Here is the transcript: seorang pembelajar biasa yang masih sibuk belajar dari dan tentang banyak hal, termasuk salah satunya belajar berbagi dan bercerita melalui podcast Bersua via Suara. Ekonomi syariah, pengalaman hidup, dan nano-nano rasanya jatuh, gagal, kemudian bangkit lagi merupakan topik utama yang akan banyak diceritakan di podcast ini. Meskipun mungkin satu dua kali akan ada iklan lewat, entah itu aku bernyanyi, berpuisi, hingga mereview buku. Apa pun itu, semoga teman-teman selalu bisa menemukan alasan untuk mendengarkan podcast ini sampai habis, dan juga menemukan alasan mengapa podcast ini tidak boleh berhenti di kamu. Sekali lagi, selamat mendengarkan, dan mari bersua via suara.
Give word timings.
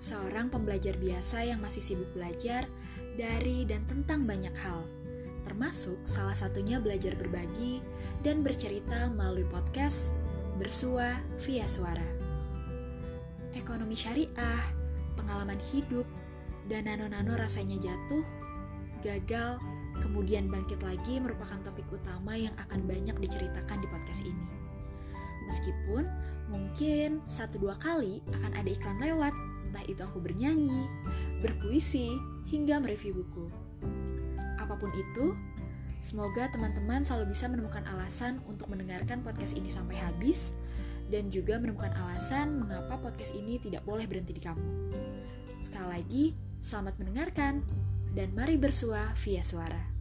seorang 0.00 0.48
pembelajar 0.48 0.96
biasa 0.96 1.44
yang 1.44 1.60
masih 1.60 1.84
sibuk 1.84 2.08
belajar 2.16 2.64
dari 3.20 3.68
dan 3.68 3.84
tentang 3.84 4.24
banyak 4.24 4.54
hal, 4.64 4.80
termasuk 5.44 6.00
salah 6.08 6.32
satunya 6.32 6.80
belajar 6.80 7.12
berbagi 7.18 7.84
dan 8.24 8.40
bercerita 8.40 9.12
melalui 9.12 9.44
podcast 9.50 10.08
Bersua 10.56 11.20
via 11.44 11.68
Suara. 11.68 12.06
Ekonomi 13.52 13.92
syariah, 13.92 14.64
pengalaman 15.20 15.60
hidup, 15.68 16.08
dan 16.70 16.88
nano-nano 16.88 17.36
rasanya 17.36 17.76
jatuh, 17.76 18.24
gagal, 19.04 19.60
kemudian 20.00 20.48
bangkit 20.48 20.80
lagi 20.80 21.20
merupakan 21.20 21.60
topik 21.60 21.84
utama 21.92 22.38
yang 22.38 22.54
akan 22.56 22.86
banyak 22.88 23.16
diceritakan 23.20 23.84
di 23.84 23.88
podcast 23.90 24.22
ini. 24.24 24.46
Meskipun 25.48 26.04
mungkin 26.48 27.20
satu 27.28 27.60
dua 27.60 27.76
kali 27.76 28.24
akan 28.32 28.52
ada 28.56 28.68
iklan 28.68 28.98
lewat, 29.00 29.32
entah 29.68 29.84
itu 29.84 30.00
aku 30.00 30.18
bernyanyi, 30.20 30.88
berpuisi, 31.44 32.16
hingga 32.48 32.80
mereview 32.80 33.20
buku. 33.20 33.46
Apa 34.56 34.74
pun 34.80 34.88
itu, 34.96 35.36
semoga 36.00 36.48
teman-teman 36.48 37.04
selalu 37.04 37.36
bisa 37.36 37.46
menemukan 37.46 37.84
alasan 37.88 38.40
untuk 38.48 38.72
mendengarkan 38.72 39.20
podcast 39.20 39.54
ini 39.54 39.68
sampai 39.68 40.00
habis, 40.00 40.56
dan 41.12 41.28
juga 41.32 41.60
menemukan 41.60 41.92
alasan 41.92 42.64
mengapa 42.64 43.00
podcast 43.00 43.32
ini 43.36 43.60
tidak 43.60 43.84
boleh 43.84 44.04
berhenti 44.08 44.36
di 44.36 44.42
kamu. 44.44 44.92
Sekali 45.64 45.88
lagi, 45.88 46.24
selamat 46.64 46.96
mendengarkan, 47.00 47.60
dan 48.16 48.32
mari 48.32 48.56
bersua 48.56 49.12
via 49.20 49.44
suara. 49.44 49.97